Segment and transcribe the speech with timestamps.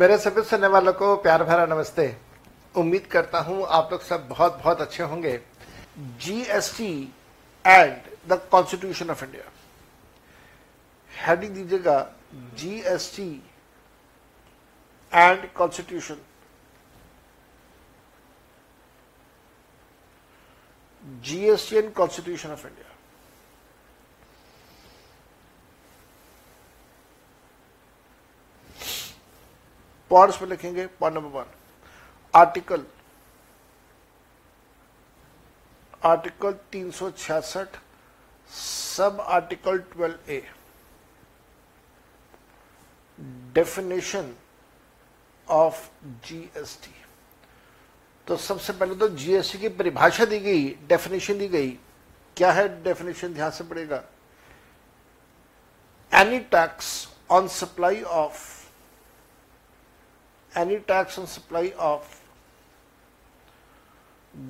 [0.00, 2.04] मेरे सभी सुनने वालों को प्यार भरा नमस्ते।
[2.74, 5.32] उम्मीद करता हूँ आप लोग सब बहुत बहुत अच्छे होंगे।
[6.24, 6.92] GST
[7.64, 7.96] and
[8.28, 9.50] the constitution of India
[11.10, 11.98] heading दीजिएगा
[12.58, 13.28] GST
[15.12, 16.20] and constitution
[21.28, 22.89] GST and constitution of India
[30.10, 31.46] points में लिखेंगे point number one.
[32.34, 32.84] Article
[36.04, 37.78] article 366
[38.50, 40.42] sub article 12 A.
[43.54, 44.34] Definition
[45.48, 45.88] of
[46.26, 46.94] GST
[48.26, 51.70] तो सबसे पहले तो जीएसटी की परिभाषा दी गई डेफिनेशन दी गई।
[52.36, 54.02] क्या है डेफिनेशन ध्यान से पड़ेगा
[56.12, 58.59] any tax on supply of
[60.54, 62.20] any tax on supply of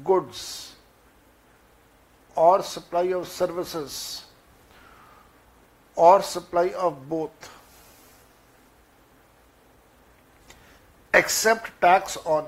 [0.05, 0.75] goods
[2.37, 4.25] or supply of services
[5.95, 7.51] or supply of both
[11.13, 12.47] except tax on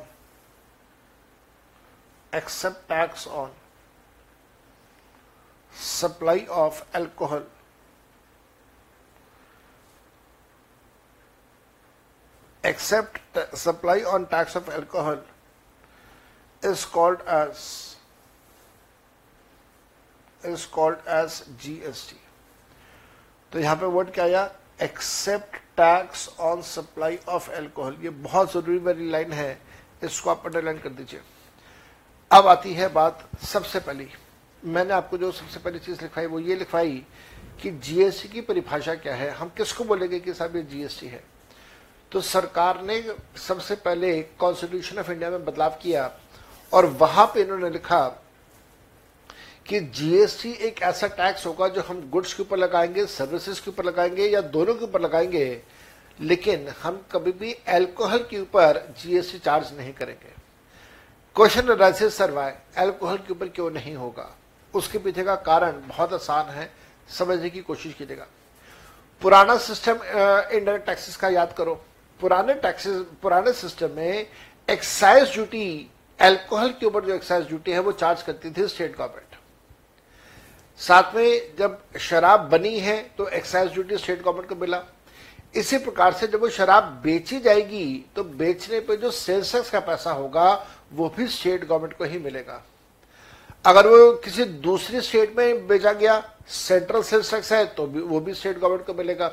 [2.32, 3.50] except tax on
[5.74, 7.42] supply of alcohol
[12.64, 15.18] except supply on tax of alcohol
[16.62, 17.96] is called as,
[20.44, 22.14] is called as GST.
[23.52, 24.50] तो यहाँ पे word क्या आया?
[24.82, 29.58] Except tax on supply of alcohol ये बहुत ज़रूरी वाली line है,
[30.04, 31.20] इसको आप अंडरलाइन कर दीजिए।
[32.30, 34.08] अब आती है बात सबसे पहली।
[34.64, 37.06] मैंने आपको जो सबसे पहली चीज़ लिखवाई, वो ये लिखवाई
[37.62, 39.30] कि जीएसटी की परिभाषा क्या है?
[39.30, 41.24] हम किसको बोलेंगे कि साहब ये जीएसटी है?
[42.12, 43.02] तो सरकार ने
[43.38, 46.10] सबसे पहले कॉन्स्टिट्यूशन ऑफ़ इंडिया में बदलाव किया
[46.72, 48.00] और वहाँ पे इन्होंने लिखा
[49.66, 53.84] कि जीएसटी एक ऐसा टैक्स होगा जो हम गुड्स के ऊपर लगाएँगे सर्विसेज़ के ऊपर
[53.84, 55.62] लगाएँगे या दोनों के ऊपर लगाएँगे,
[56.20, 60.32] लेकिन हम कभी भी एल्कोहल के ऊपर जीएसटी चार्ज नहीं करेंगे।
[61.36, 64.28] क्वेश्चन राइसेज सरवाए एल्कोहल के ऊपर क्यों नहीं होगा?
[64.74, 66.70] उसके पीछे का कारण बहुत आसान है,
[67.08, 68.26] समझने की कोशिश कीजिएगा।
[69.22, 71.80] पुराना सिस्टम इंडायरेक्ट टैक्सेस का याद करो।
[72.22, 74.26] पुराने टैक्सेस पुराने सिस्टम में
[74.68, 75.66] एक्साइज ड्यूटी
[76.18, 79.36] एल्कोहल के ऊपर जो एक्साइज ड्यूटी है, वो चार्ज करती थी स्टेट गवर्नमेंट
[80.80, 84.82] साथ में जब शराब बनी है तो एक्साइज ड्यूटी स्टेट गवर्नमेंट को मिला।
[85.54, 87.84] इसी प्रकार से जब वो शराब बेची जाएगी
[88.16, 90.52] तो बेचने पे जो सेल्स टैक्स का पैसा होगा,
[90.92, 92.62] वो भी स्टेट गवर्नमेंट को ही मिलेगा।
[93.64, 98.20] अगर वो किसी दूसरी स्टेट में बेचा गया सेंट्रल सेल्स टैक्स है तो भी, वो
[98.20, 99.28] भी स्टेट गवर्नमेंट को मिलेगा।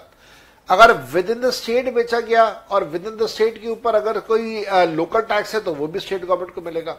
[0.70, 4.20] अगर विद इन द स्टेट बेचा गया और विद इन द स्टेट के ऊपर अगर
[4.22, 6.92] कोई लोकल टैक्स है तो वो भी स्टेट गवर्नमेंट को मिलेगा।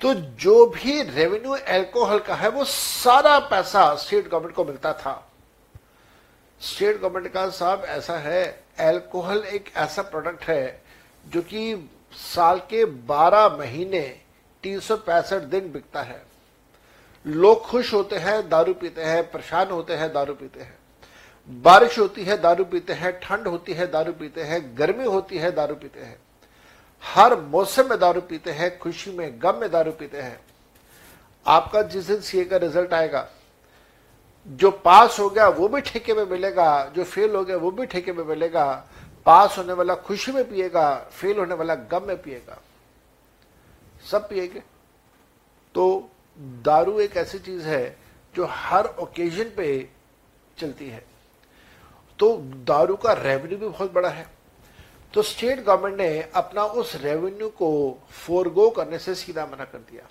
[0.00, 5.14] तो जो भी रेवेन्यू एल्कोहल का है वो सारा पैसा स्टेट गवर्नमेंट को मिलता था।
[6.60, 10.82] स्टेट गवर्नमेंट का साहब ऐसा है एल्कोहल एक ऐसा प्रोडक्ट है
[11.24, 14.00] जो कि साल के 12 महीने
[14.64, 16.22] तीन सौ पैंसठ दिन बिकता है।
[17.24, 20.77] लोग खुश होते हैं, दारू पीते हैं, परेशान होते हैं, दारू पीते हैं।
[21.50, 25.52] बारिश होती है, दारू पीते हैं, ठंड होती है, दारू पीते हैं, गर्मी होती है,
[25.52, 26.18] दारू पीते हैं।
[27.04, 30.40] हर मौसम में दारू पीते हैं, खुशी में, गम में दारू पीते हैं।
[31.46, 33.28] आपका जिस दिन सीए का रिज़ल्ट आएगा,
[34.46, 37.86] जो पास हो गया, वो भी ठेके में मिलेगा, जो फेल हो गया, वो भी
[37.86, 38.88] ठेके में मिलेगा।
[39.26, 42.58] पास होने वाला खुशी में पिएगा फेल होने वाला गम में पिएगा।
[44.10, 44.62] सब पिएगे।
[45.74, 47.96] तो दारू एक ऐसी चीज़ है,
[48.36, 49.88] जो हर ओकेजन पे
[50.58, 51.07] चलती है।
[52.18, 52.36] तो
[52.66, 54.26] दारू का रेवेन्यू भी बहुत बड़ा है।
[55.14, 57.70] तो स्टेट गवर्नमेंट ने अपना उस रेवेन्यू को
[58.16, 60.08] फोरगो करने से सीधा मना कर दिया।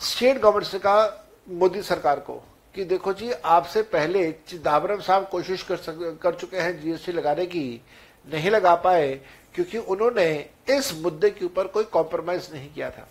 [0.00, 2.34] स्टेट गवर्नमेंट से कहा, मोदी सरकार को,
[2.74, 7.80] कि देखो जी, आपसे पहले चिदम्बरम साहब कोशिश कर कर चुके हैं जीएसटी लगाने की,
[8.26, 9.12] नहीं लगा पाए,
[9.54, 10.28] क्योंकि उन्होंने
[10.70, 13.08] इस मुद्दे के ऊपर कोई कॉम्प्रोमाइज नहीं किया था।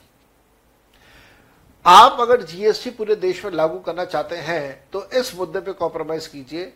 [1.86, 6.28] आप अगर जीएसटी पूरे देश में लागू करना चाहते हैं तो इस मुद्दे पे कॉम्प्रोमाइज
[6.28, 6.72] कीजिए।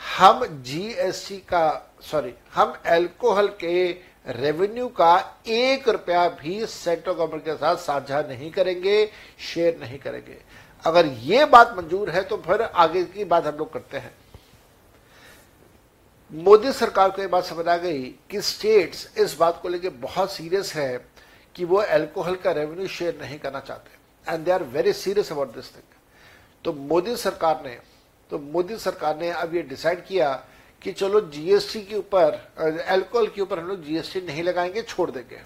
[0.00, 3.90] हम जीएसटी का सॉरी हम एल्कोहल के
[4.28, 5.14] रेवेन्यू का
[5.48, 9.06] एक रुपया भी सेंट्रल गवर्नमेंट के साथ साझा नहीं करेंगे
[9.46, 10.36] शेयर नहीं करेंगे।
[10.84, 14.12] अगर ये बात मंजूर है तो फिर आगे की बात हम लोग करते हैं।
[16.32, 20.32] मोदी सरकार को यह बात समझ आ गई कि स्टेट्स इस बात को लेकर बहुत
[20.32, 20.96] सीरियस है
[21.56, 25.54] कि वो एल्कोहल का रेवेन्यू शेयर नहीं करना चाहते। And they are very serious about
[25.54, 25.92] this thing
[26.64, 27.78] तो मोदी सरकार ने
[28.30, 30.32] तो मोदी सरकार ने अब ये डिसाइड किया
[30.82, 35.40] कि चलो जीएसटी के ऊपर अल्कोहल के ऊपर हम लोग जीएसटी नहीं लगाएँगे छोड़ देंगे।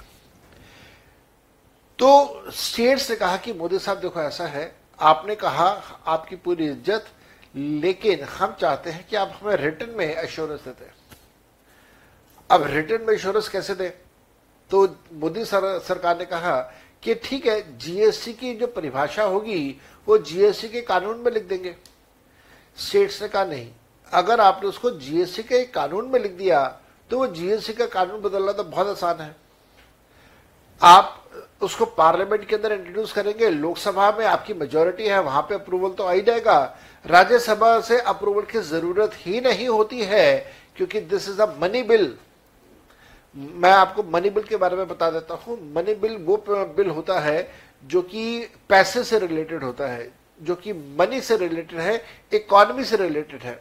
[1.98, 5.68] तो स्टेट्स ने कहा कि मोदी साहब देखो ऐसा है आपने कहा
[6.06, 7.06] आपकी पूरी इज़्ज़त
[7.54, 10.90] लेकिन हम चाहते हैं कि आप हमें रिटर्न में एश्योरेंस देते।
[12.50, 13.90] अब रिटर्न में एश्योरेंस कैसे दें?
[14.70, 16.58] तो मोदी सर, सरकार ने कहा
[17.02, 21.74] कि ठीक है जीएसटी की जो परिभाषा होगी वो जीएसटी के कानून में लिख देंगे।
[22.78, 23.68] स्टेट्स ने कहा, नहीं,
[24.12, 26.66] अगर आपने उसको जीएसटी के कानून में लिख दिया
[27.10, 29.34] तो वो जीएसटी का कानून बदलना तो बहुत आसान है।
[30.80, 31.14] आप
[31.62, 36.04] उसको पार्लियामेंट के अंदर इंट्रोड्यूस करेंगे, लोकसभा में आपकी मेजोरिटी है, वहाँ पे अप्रूवल तो
[36.04, 36.58] आ ही जाएगा।
[37.04, 40.38] राज्यसभा से अप्रूवल की ज़रूरत ही नहीं होती है,
[40.76, 42.14] क्योंकि this is a money bill
[43.36, 47.18] मैं आपको मनी बिल के बारे में बता देता हूँ। मनी बिल वो बिल होता
[47.20, 47.50] है
[47.84, 50.10] जो कि पैसे से रिलेटेड होता है।
[50.40, 52.02] जो कि मनी से रिलेटेड है
[52.32, 53.58] इकोनॉमी से रिलेटेड है।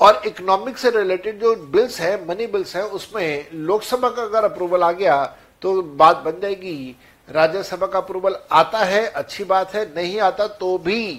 [0.00, 4.82] और इकोनॉमिक से रिलेटेड जो बिल्स है मनी बिल्स है, उसमें लोकसभा का अगर अप्रूवल
[4.82, 5.24] आ गया
[5.62, 6.96] तो बात बन जाएगी
[7.28, 11.12] राज्यसभा का अप्रूवल आता है, अच्छी बात है, नहीं आता तो भी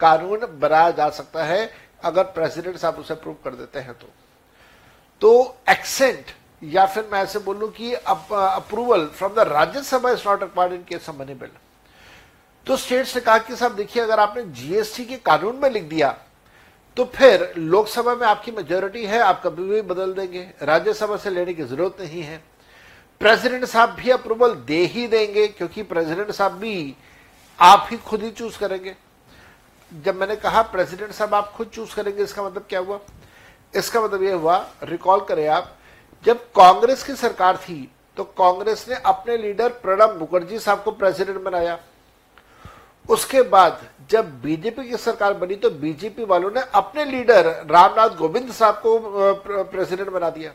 [0.00, 1.70] कानून बनाया जा सकता है,
[2.04, 4.08] अगर प्रेसिडेंट साहब उसे अप्रूव कर देते हैं तो।
[5.22, 6.32] तो एक्सेंट
[6.62, 11.08] या फिर मैं ऐसे बोलूँ कि approval from the Rajya Sabha is not required in case
[11.08, 11.50] of money bill
[12.66, 16.16] तो स्टेट्स ने कहा कि साहब, देखिए, अगर आपने जीएसटी के कानून में लिख दिया
[16.96, 21.54] तो फिर लोकसभा में आपकी मेजोरिटी है, आप कभी भी बदल देंगे। राज्यसभा से लेने
[21.54, 22.36] की ज़रूरत नहीं है।
[23.20, 26.94] प्रेसिडेंट साहब भी अप्रूवल दे ही देंगे, क्योंकि प्रेसिडेंट साहब भी
[27.58, 28.94] आप ही खुद ही चूज़ करेंगे।
[29.92, 32.98] जब मैंने कहा प्रेसिडेंट साहब आप खुद चूज़ करेंगे, इसका मतलब क्या हुआ?
[33.74, 35.76] इसका मतलब यह हुआ रिकॉल करें आप,
[36.24, 41.38] जब कांग्रेस की सरकार थी तो कांग्रेस ने अपने लीडर प्रणब मुखर्जी साहब को प्रेसिडेंट
[41.40, 41.78] बनाया।
[43.08, 43.80] उसके बाद
[44.10, 49.64] जब बीजेपी की सरकार बनी तो बीजेपी वालों ने अपने लीडर रामनाथ गोविंद साहब को
[49.64, 50.52] प्रेसिडेंट बना दिया।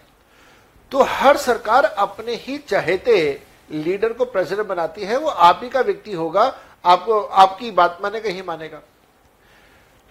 [0.91, 5.81] तो हर सरकार अपने ही चहेते लीडर को प्रेसिडेंट बनाती है। वो आप ही का
[5.81, 6.43] व्यक्ति होगा,
[6.85, 8.81] आपको, आपकी बात मानेगा, ही मानेगा।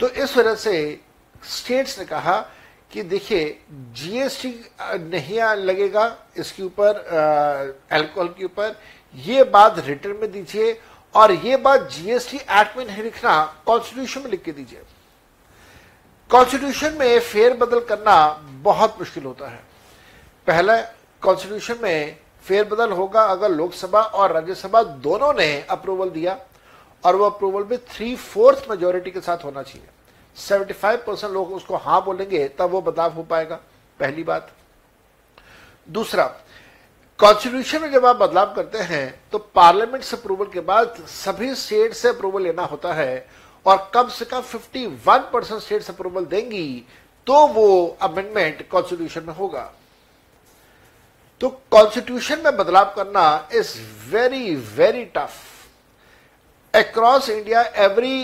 [0.00, 1.00] तो इस वजह से
[1.48, 2.38] स्टेट्स ने कहा
[2.92, 6.96] कि देखिए, जीएसटी नहीं लगेगा इसके ऊपर
[7.92, 8.76] अल्कोहल के ऊपर।
[9.14, 10.72] ये बात रिटर्न में दीजिए
[11.14, 14.82] और ये बात जीएसटी एक्ट में नहीं लिखना कॉन्स्टिट्यूशन में लिख के दीजिए।
[16.30, 18.28] कॉन्स्टिट्यूशन में फेरबदल करना
[18.62, 19.60] बहुत मुश्किल होता है।
[20.46, 20.80] पहला
[21.22, 26.38] कॉन्स्टिट्यूशन में फेरबदल होगा अगर लोकसभा और राज्यसभा दोनों ने अप्रूवल दिया
[27.04, 29.88] और वो अप्रूवल में थ्री फोर्थ मेजोरिटी के साथ होना चाहिए।
[30.36, 33.56] 75 परसेंट लोग उसको हाँ बोलेंगे, तब वो बदलाव हो पाएगा।
[34.00, 34.50] पहली बात।
[35.88, 36.24] दूसरा
[37.20, 41.92] कॉन्स्टिट्यूशन में जब आप बदलाव करते हैं तो पार्लियामेंट से अप्रूवल के बाद सभी स्टेट
[41.94, 43.26] से अप्रूवल लेना होता है
[43.66, 46.84] और कम से कम 51 परसेंट स्टेट अप्रूवल देंगी
[47.26, 47.66] तो वो
[48.02, 49.70] अमेंडमेंट कॉन्स्टिट्यूशन में होगा।
[51.40, 53.76] तो कॉन्स्टिट्यूशन में बदलाव करना is
[54.10, 55.34] very very tough
[56.74, 58.18] across India every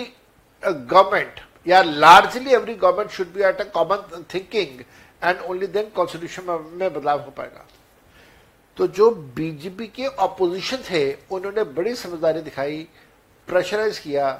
[0.63, 4.81] government या largely every government should be at a common thinking
[5.23, 6.43] and only then constitution
[6.73, 7.67] में बदलाव हो पाएगा।
[8.77, 12.87] तो जो बीजेपी के ऑपोजिशन थे, उन्होंने बड़ी समझदारी दिखाई
[13.49, 14.31] प्रेशराइज किया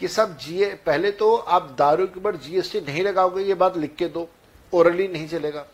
[0.00, 3.94] कि सब जीए पहले तो आप दारू के ऊपर जीएसटी नहीं लगाओगे, ये बात लिख
[3.96, 4.28] के दो
[4.72, 5.64] ओरली नहीं चलेगा।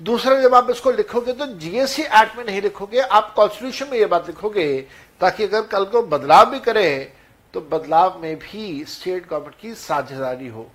[0.00, 4.06] दूसरा, जब आप इसको लिखोगे तो जीएसटी एक्ट में नहीं लिखोगे, आप कॉन्स्टिट्यूशन में ये
[4.06, 4.80] बात लिखोगे,
[5.20, 7.12] ताकि अगर कल को बदलाव भी करें
[7.54, 10.66] तो बदलाव में भी स्टेट गवर्नमेंट की साझेदारी हो।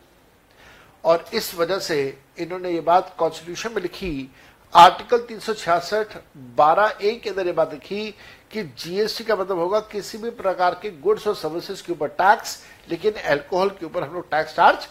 [1.03, 1.97] और इस वजह से
[2.39, 4.29] इन्होंने ये बात कॉन्स्टिट्यूशन में लिखी
[4.73, 6.15] आर्टिकल तीन सौ छियासठ,
[6.55, 8.13] बारह ए के अंदर ये बात लिखी
[8.51, 12.57] कि जीएसटी का मतलब होगा किसी भी प्रकार के गुड्स और सर्विसेज़ के ऊपर टैक्स
[12.89, 14.87] लेकिन अल्कोहल के ऊपर हम लोग टैक्स चार्ज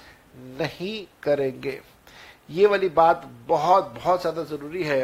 [0.61, 1.81] नहीं करेंगे।
[2.51, 5.01] ये वाली बात बहुत बहुत ज़्यादा ज़रूरी है।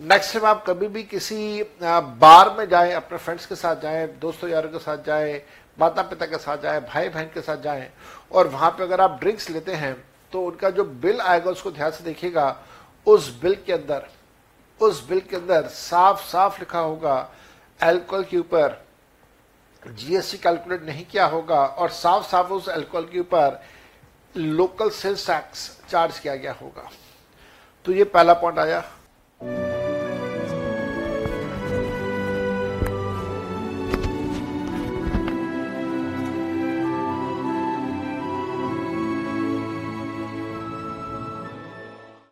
[0.00, 4.50] नेक्स्ट टाइम आप कभी भी किसी बार में जाए, अपने फ्रेंड्स के साथ जाए, दोस्तों
[4.50, 5.42] यारों के साथ जाए
[5.78, 7.90] माता पिता के साथ जाए भाई बहन के साथ जाए,
[8.32, 9.94] और वहाँ पे अगर आप ड्रिंक्स लेते हैं
[10.32, 12.50] तो उनका जो बिल आएगा उसको ध्यान से देखिएगा
[13.06, 14.06] उस बिल के अंदर,
[14.80, 17.30] उस बिल के अंदर साफ़ साफ़ लिखा होगा
[17.80, 18.80] एल्कोहल के ऊपर
[19.82, 23.60] जीएसटी कैलकुलेट नहीं किया होगा और साफ़ साफ़ उस एल्कोहल के ऊपर
[24.34, 26.88] लोकल सेल्स टैक्स चार्ज किया गया होगा।
[27.84, 28.84] तो ये पहला पॉइंट आया।